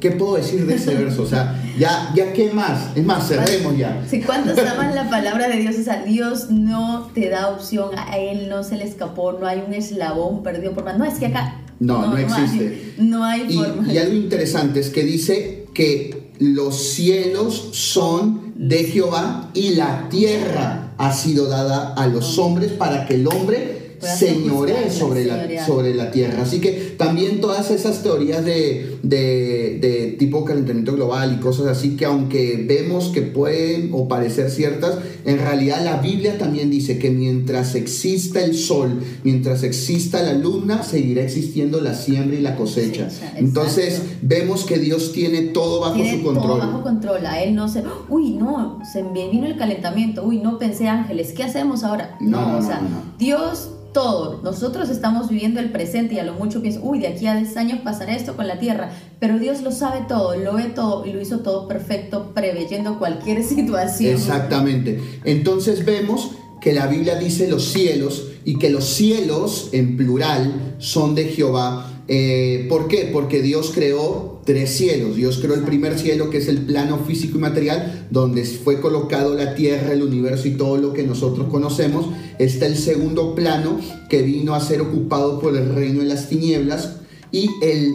[0.00, 1.22] qué puedo decir de ese verso?
[1.22, 4.04] O sea, ya, ya qué más, es más, cerremos ya.
[4.10, 8.18] Si cuántos aman la palabra de Dios, o sea, Dios no te da opción, a
[8.18, 10.98] él no se le escapó, no hay un eslabón perdido por más.
[10.98, 12.94] No, es que acá No, no existe.
[12.98, 13.92] no hay Y, forma.
[13.92, 20.81] y algo interesante es que dice que los cielos son de Jehová y la tierra
[21.02, 23.71] ha sido dada a los hombres para que el hombre
[24.02, 26.42] Pueda señoree sobre la, sobre la tierra.
[26.42, 31.96] Así que también todas esas teorías de, de, de tipo calentamiento global y cosas así
[31.96, 37.10] que aunque vemos que pueden o parecer ciertas, en realidad la Biblia también dice que
[37.10, 43.04] mientras exista el sol, mientras exista la luna, seguirá existiendo la siembra y la cosecha.
[43.04, 43.38] Exacto.
[43.38, 46.46] Entonces vemos que Dios tiene todo bajo Tiene su control.
[46.46, 47.24] todo bajo control.
[47.26, 47.84] A él no se.
[48.08, 50.24] Uy, no, se me vino el calentamiento.
[50.24, 51.32] Uy, no pensé ángeles.
[51.32, 52.16] ¿Qué hacemos ahora?
[52.20, 53.12] No, o sea, no.
[53.18, 54.40] Dios todo.
[54.42, 57.56] Nosotros estamos viviendo el presente y a lo mucho pienso, uy, de aquí a 10
[57.56, 58.90] años pasará esto con la tierra.
[59.18, 63.44] Pero Dios lo sabe todo, lo ve todo y lo hizo todo perfecto, preveyendo cualquier
[63.44, 64.14] situación.
[64.14, 65.00] Exactamente.
[65.24, 71.14] Entonces vemos que la Biblia dice los cielos y que los cielos en plural son
[71.14, 71.91] de Jehová.
[72.08, 73.08] Eh, ¿Por qué?
[73.12, 75.16] Porque Dios creó tres cielos.
[75.16, 79.34] Dios creó el primer cielo que es el plano físico y material donde fue colocado
[79.34, 82.06] la tierra, el universo y todo lo que nosotros conocemos.
[82.38, 86.96] Está el segundo plano que vino a ser ocupado por el reino de las tinieblas
[87.30, 87.92] y el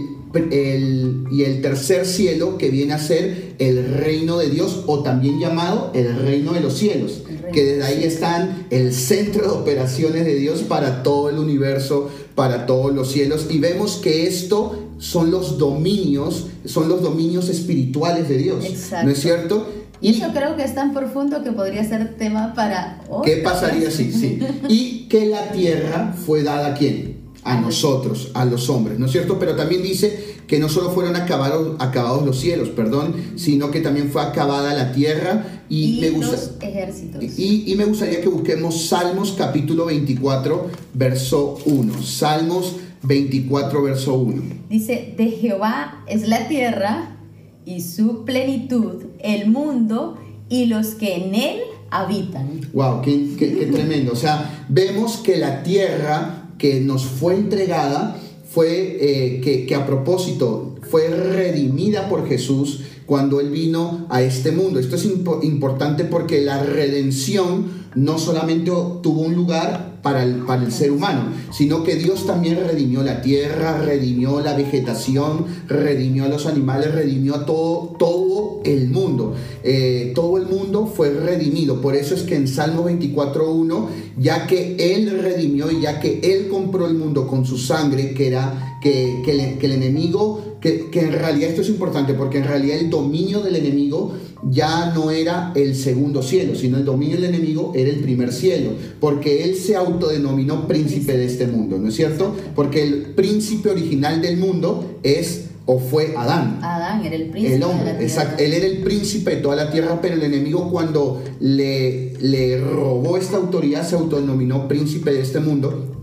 [0.52, 5.40] el- y el tercer cielo que viene a ser el reino de Dios o también
[5.40, 7.22] llamado el reino de los cielos,
[7.54, 12.10] que de desde ahí están el centro de operaciones de Dios para todo el universo,
[12.36, 18.28] para todos los cielos y vemos que esto son los dominios, son los dominios espirituales
[18.30, 19.06] de Dios, Exacto.
[19.06, 19.68] ¿no es cierto?
[20.02, 23.02] Y eso creo que es tan profundo que podría ser tema para.
[23.24, 23.96] ¿Qué otra pasaría vez.
[23.96, 24.12] si?
[24.12, 24.40] Sí.
[24.70, 27.18] Y que la tierra fue dada a quién?
[27.44, 29.40] A nosotros, a los hombres, ¿no es cierto?
[29.40, 34.10] Pero también dice que no solo fueron acabados, acabados los cielos, perdón, sino que también
[34.10, 37.24] fue acabada la tierra y, Y, me gusta, los ejércitos.
[37.38, 42.02] y, y me gustaría que busquemos Salmos capítulo 24, verso 1.
[42.04, 44.42] Salmos 24, verso 1.
[44.70, 47.18] Dice, de Jehová es la tierra
[47.66, 50.18] y su plenitud, el mundo
[50.50, 51.58] y los que en él
[51.90, 52.62] habitan.
[52.74, 54.14] Wow, qué, qué- qué tremendo.
[54.14, 58.18] O sea, vemos que la tierra que nos fue entregada
[58.50, 64.52] fue eh, que, que a propósito fue redimida por Jesús cuando Él vino a este
[64.52, 64.80] mundo.
[64.80, 68.70] Esto es impo- importante porque la redención no solamente
[69.02, 70.24] tuvo un lugar para
[70.64, 76.30] el, ser humano, sino que Dios también redimió la tierra, redimió la vegetación, redimió a
[76.30, 79.36] los animales, redimió todo, todo el mundo.
[79.64, 81.82] Eh, todo el mundo fue redimido.
[81.82, 86.48] Por eso es que en Salmo 24.1, ya que Él redimió y ya que Él
[86.48, 91.64] compró el mundo con su sangre, que era que, el, enemigo, que en realidad esto
[91.64, 94.14] es importante, porque en realidad el dominio del enemigo
[94.50, 98.72] ya no era el segundo cielo, sino el dominio del enemigo era el primer cielo,
[99.00, 102.36] porque él se autodenominó príncipe de este mundo, ¿no es cierto?
[102.56, 106.60] Porque el príncipe original del mundo es o fue Adán.
[106.62, 108.04] Adán era el príncipe El de la hombre, tierra.
[108.04, 108.44] exacto.
[108.44, 113.18] Él era el príncipe de toda la tierra, pero el enemigo cuando le, le robó
[113.18, 115.94] esta autoridad se autodenominó príncipe de este mundo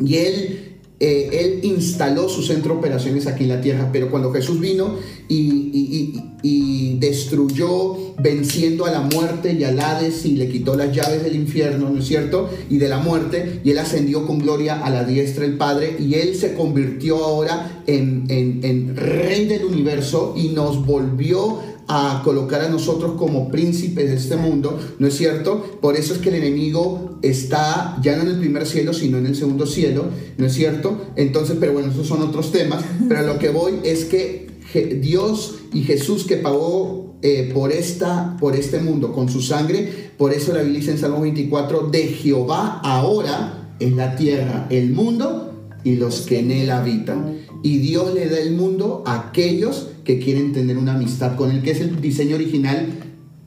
[0.00, 0.63] y él,
[1.06, 3.90] eh, él instaló su centro de operaciones aquí en la tierra.
[3.92, 4.96] Pero cuando Jesús vino
[5.28, 11.34] y, destruyó, venciendo a la muerte y al Hades y le quitó las llaves del
[11.36, 12.48] infierno, ¿no es cierto?
[12.70, 16.14] Y de la muerte, y él ascendió con gloria a la diestra del Padre y
[16.14, 22.62] él se convirtió ahora en, en- en rey del universo y nos volvió a colocar
[22.62, 25.78] a nosotros como príncipes de este mundo, ¿no es cierto?
[25.80, 29.26] Por eso es que el enemigo está ya no en el primer cielo, sino en
[29.26, 30.06] el segundo cielo,
[30.38, 30.98] ¿no es cierto?
[31.16, 34.54] Entonces, pero bueno, esos son otros temas, pero a lo que voy es que
[35.00, 40.32] Dios y Jesús que pagó eh, por, esta, por este mundo con su sangre, por
[40.32, 45.70] eso la Biblia dice en Salmo 24, de Jehová ahora es la tierra, el mundo
[45.84, 47.38] y los que en él habitan.
[47.62, 51.62] Y Dios le da el mundo a aquellos que quieren tener una amistad con él,
[51.62, 52.86] que es el diseño original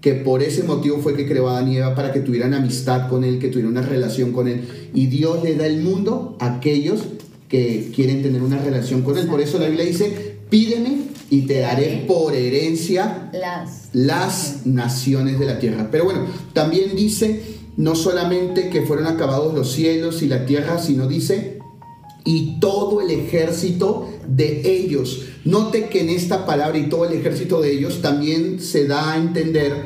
[0.02, 3.10] que por ese motivo fue que creó a Adán y Eva para que tuvieran amistad
[3.10, 4.62] con él, que tuvieran una relación con él.
[4.94, 7.02] Y Dios le da el mundo a aquellos
[7.50, 9.28] que quieren tener una relación con él.
[9.28, 11.00] Por eso la Biblia dice, pídeme
[11.30, 13.90] y te daré por herencia Las.
[13.94, 15.90] las naciones de la tierra.
[15.92, 21.08] Pero bueno, también dice no solamente que fueron acabados los cielos y la tierra, sino
[21.08, 21.57] dice
[22.28, 25.22] y todo el ejército de ellos.
[25.46, 29.18] Note que en esta palabra y todo el ejército de ellos también se da a
[29.18, 29.86] entender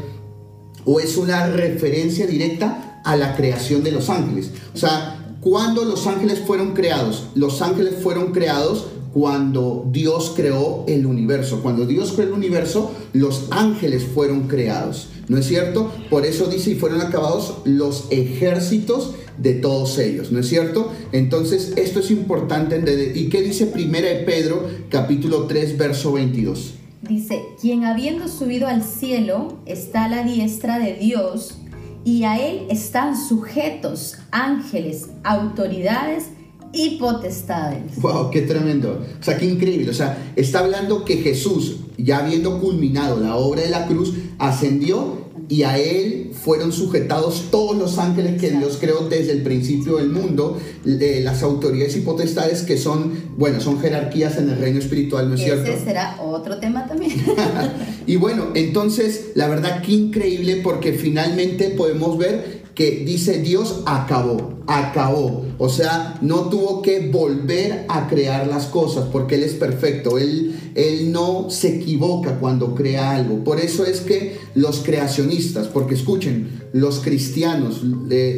[0.83, 4.49] o es una referencia directa a la creación de los ángeles.
[4.73, 11.05] O sea, cuando los ángeles fueron creados, los ángeles fueron creados cuando Dios creó el
[11.05, 11.61] universo.
[11.61, 15.09] Cuando Dios creó el universo, los ángeles fueron creados.
[15.27, 15.91] ¿No es cierto?
[16.09, 20.91] Por eso dice, y fueron acabados los ejércitos de todos ellos, ¿no es cierto?
[21.11, 22.81] Entonces, esto es importante.
[23.15, 26.73] ¿Y qué dice Primera de Pedro, capítulo 3, verso 22?
[27.01, 31.57] Dice, quien habiendo subido al cielo está a la diestra de Dios
[32.03, 36.25] y a él están sujetos ángeles, autoridades
[36.73, 37.99] y potestades.
[38.01, 39.03] Wow, qué tremendo.
[39.19, 39.89] O sea, qué increíble.
[39.89, 45.21] O sea, está hablando que Jesús, ya habiendo culminado la obra de la cruz, ascendió
[45.51, 50.09] y a él fueron sujetados todos los ángeles que Dios creó desde el principio del
[50.09, 55.27] mundo, eh, las autoridades y potestades que son, bueno, son jerarquías en el reino espiritual,
[55.27, 55.69] ¿no es cierto?
[55.69, 57.11] Ese será otro tema también.
[58.07, 64.60] y bueno, entonces, la verdad que increíble porque finalmente podemos ver que dice Dios acabó,
[64.79, 65.45] acabó.
[65.57, 70.17] O sea, no tuvo que volver a crear las cosas porque Él es perfecto.
[70.17, 73.43] Él, él no se equivoca cuando crea algo.
[73.43, 77.81] Por eso es que los creacionistas, porque escuchen, los cristianos,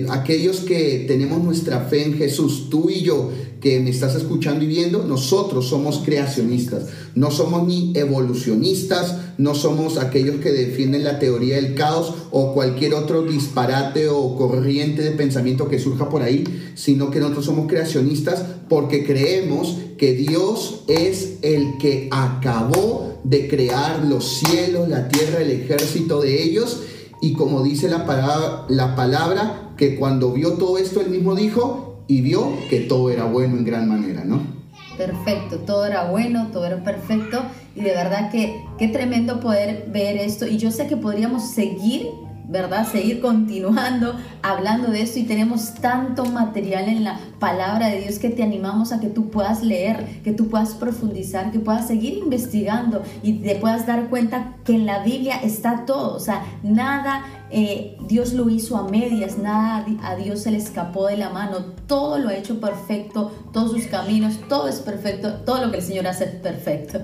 [0.09, 3.29] aquellos que tenemos nuestra fe en Jesús, tú y yo,
[3.63, 6.87] que me estás escuchando y viendo, nosotros somos creacionistas.
[7.15, 12.93] No somos ni evolucionistas, no somos aquellos que defienden la teoría del caos o cualquier
[12.93, 16.43] otro disparate o corriente de pensamiento que surja por ahí,
[16.75, 24.03] sino que nosotros somos creacionistas porque creemos que Dios es el que acabó de crear
[24.05, 26.81] los cielos, la tierra, el ejército de ellos.
[27.21, 32.03] Y como dice la palabra, la palabra que cuando vio todo esto, él mismo dijo
[32.07, 34.53] y vio que todo era bueno en gran manera, ¿no?
[34.97, 37.43] perfecto, todo era bueno, todo era perfecto
[37.75, 42.07] y de verdad que qué tremendo poder ver esto y yo sé que podríamos seguir
[42.53, 42.87] ¿verdad?
[42.89, 48.29] Seguir continuando hablando de esto y tenemos tanto material en la palabra de Dios que
[48.29, 53.01] te animamos a que tú puedas leer, que tú puedas profundizar, que puedas seguir investigando
[53.23, 57.97] y te puedas dar cuenta que en la Biblia está todo, o sea, nada eh,
[58.07, 62.19] Dios lo hizo a medias, nada a Dios se le escapó de la mano, todo
[62.19, 66.05] lo ha hecho perfecto, todos sus caminos, todo es perfecto, todo lo que el Señor
[66.05, 66.99] hace es perfecto.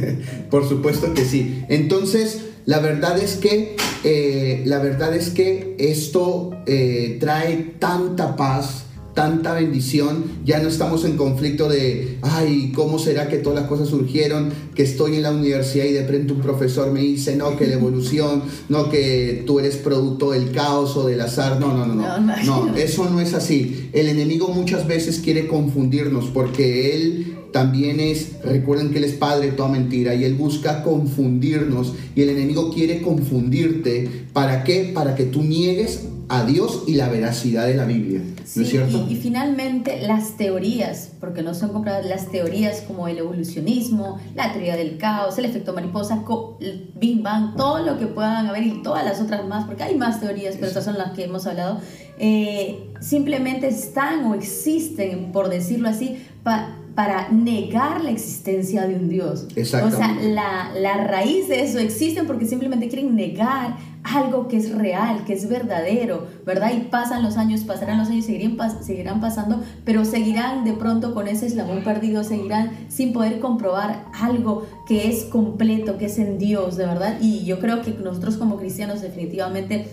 [0.50, 1.64] Por supuesto que sí.
[1.68, 8.84] Entonces, la verdad es que, eh, la verdad es que esto eh, trae tanta paz,
[9.12, 10.24] tanta bendición.
[10.46, 14.50] Ya no estamos en conflicto de, ay, ¿cómo será que todas las cosas surgieron?
[14.74, 17.74] Que estoy en la universidad y de pronto un profesor me dice, no, que la
[17.74, 21.60] evolución, no, que tú eres producto del caos o del azar.
[21.60, 22.18] No, no, no, no.
[22.44, 23.90] No, no eso no es así.
[23.92, 29.46] El enemigo muchas veces quiere confundirnos porque él también es, recuerden que Él es Padre
[29.46, 34.26] de toda mentira y Él busca confundirnos y el enemigo quiere confundirte.
[34.32, 34.90] ¿Para qué?
[34.92, 38.22] Para que tú niegues a Dios y la veracidad de la Biblia.
[38.56, 39.06] ¿No es cierto?
[39.08, 44.52] Y, y, finalmente las teorías, porque no son compradas las teorías como el evolucionismo, la
[44.52, 46.24] teoría del caos, el efecto mariposa,
[46.58, 49.96] el Big Bang, todo lo que puedan haber y todas las otras más, porque hay
[49.96, 51.78] más teorías, pero estas son las que hemos hablado,
[52.18, 59.08] eh, simplemente están o existen, por decirlo así, para para negar la existencia de un
[59.08, 59.46] Dios.
[59.56, 64.72] O sea, la, la, raíz de eso existen porque simplemente quieren negar algo que es
[64.72, 66.72] real, que es verdadero, ¿verdad?
[66.76, 71.26] Y pasan los años, pasarán los años, seguirán, seguirán pasando, pero seguirán de pronto con
[71.26, 76.76] ese eslabón perdido, seguirán sin poder comprobar algo que es completo, que es en Dios,
[76.76, 77.16] de verdad.
[77.20, 79.88] Y yo creo que nosotros como cristianos definitivamente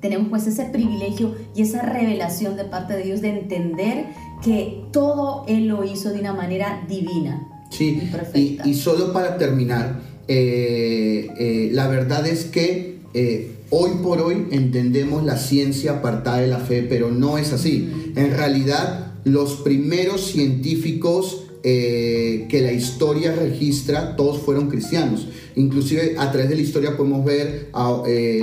[0.00, 4.06] tenemos pues ese privilegio y esa revelación de parte de Dios de entender
[4.42, 7.46] que todo Él lo hizo de una manera divina.
[7.70, 8.00] Sí,
[8.34, 14.46] y, y, solo para terminar, eh, eh, la verdad es que eh, hoy por hoy
[14.50, 18.12] entendemos la ciencia apartada de la fe, pero no es así.
[18.16, 25.28] En realidad, los primeros científicos que la historia registra, todos fueron cristianos.
[25.58, 28.40] Inclusive a través de la historia podemos ver a, eh,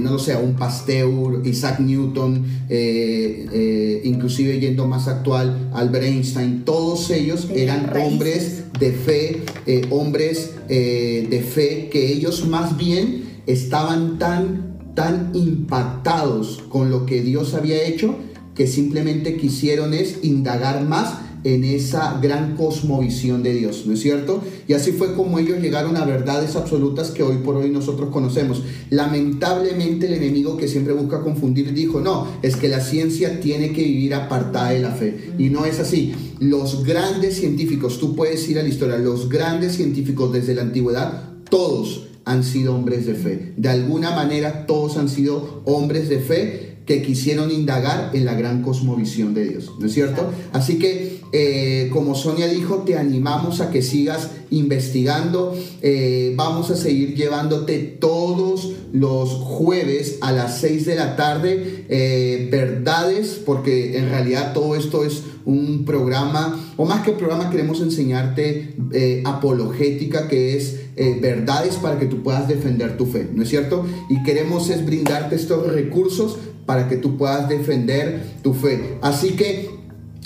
[0.00, 6.64] no lo sé, un Pasteur, Isaac Newton, eh, eh, inclusive yendo más actual, Albert Einstein,
[6.64, 9.42] todos ellos eran hombres de fe,
[9.90, 17.54] hombres de fe que ellos más bien estaban tan, tan impactados con lo que Dios
[17.54, 18.16] había hecho
[18.54, 21.14] que simplemente quisieron es indagar más
[21.44, 24.42] en esa gran cosmovisión de Dios, ¿no es cierto?
[24.68, 28.62] Y así fue como ellos llegaron a verdades absolutas que hoy por hoy nosotros conocemos.
[28.90, 33.82] Lamentablemente el enemigo que siempre busca confundir dijo, no, es que la ciencia tiene que
[33.82, 35.32] vivir apartada de la fe.
[35.38, 36.14] Y no es así.
[36.38, 41.30] Los grandes científicos, tú puedes ir a la historia, los grandes científicos desde la antigüedad,
[41.48, 43.52] todos han sido hombres de fe.
[43.56, 48.62] De alguna manera todos han sido hombres de fe que quisieron indagar en la gran
[48.62, 50.32] cosmovisión de Dios, ¿no es cierto?
[50.52, 55.56] Así que, eh, como Sonia dijo, te animamos a que sigas investigando.
[55.80, 62.48] Eh, vamos a seguir llevándote todos los jueves a las 6 de la tarde eh,
[62.50, 68.76] verdades, porque en realidad todo esto es un programa, o más que programa, queremos enseñarte
[69.24, 70.76] apologética, que es
[71.20, 73.84] verdades para que tú puedas defender tu fe, ¿no es cierto?
[74.08, 78.98] Y queremos es brindarte estos recursos para que tú puedas defender tu fe.
[79.00, 79.81] Así que,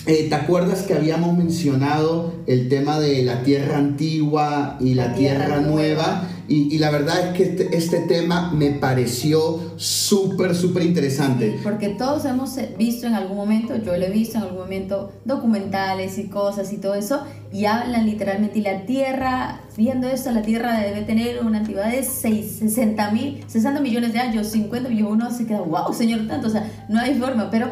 [0.06, 5.60] eh, ¿te acuerdas que habíamos mencionado el tema de la tierra antigua y la, tierra,
[5.60, 6.28] nueva?
[6.48, 11.58] Y, la verdad es que este, este tema me pareció súper, súper interesante.
[11.62, 16.18] porque todos hemos visto en algún momento, yo lo he visto en algún momento, documentales
[16.18, 20.78] y cosas y todo eso, y hablan literalmente, y la Tierra, viendo esto, la Tierra
[20.80, 25.30] debe tener una antigüedad de 6, 60, mil, 60 millones de años, 50 millones, uno
[25.30, 27.70] se queda, wow, señor, tanto, o sea, no hay forma, pero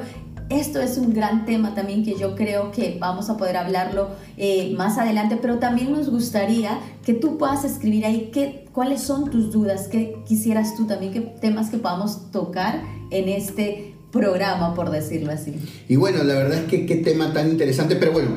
[0.50, 4.74] esto es un gran tema también que yo creo que vamos a poder hablarlo eh,
[4.76, 9.52] más adelante, pero también nos gustaría que tú puedas escribir ahí qué, cuáles son tus
[9.52, 15.32] dudas, qué quisieras tú también, qué temas que podamos tocar en este programa, por decirlo
[15.32, 15.54] así.
[15.88, 18.30] Y bueno, la verdad es que qué tema tan interesante, pero bueno,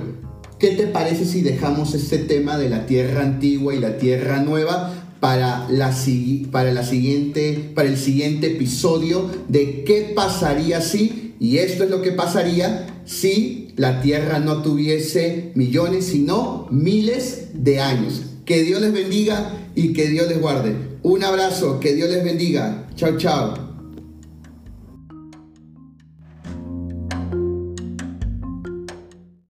[0.60, 4.94] ¿qué te parece si dejamos este tema de la tierra antigua y la tierra nueva
[5.20, 5.94] para, la,
[6.52, 12.02] para, la siguiente, para el siguiente episodio de qué pasaría si y esto es lo
[12.02, 18.22] que pasaría si la Tierra no tuviese millones, sino miles de años.
[18.46, 20.76] Que Dios les bendiga y que Dios les guarde.
[21.04, 22.88] Un abrazo, que Dios les bendiga.
[22.96, 23.67] Chao, chao.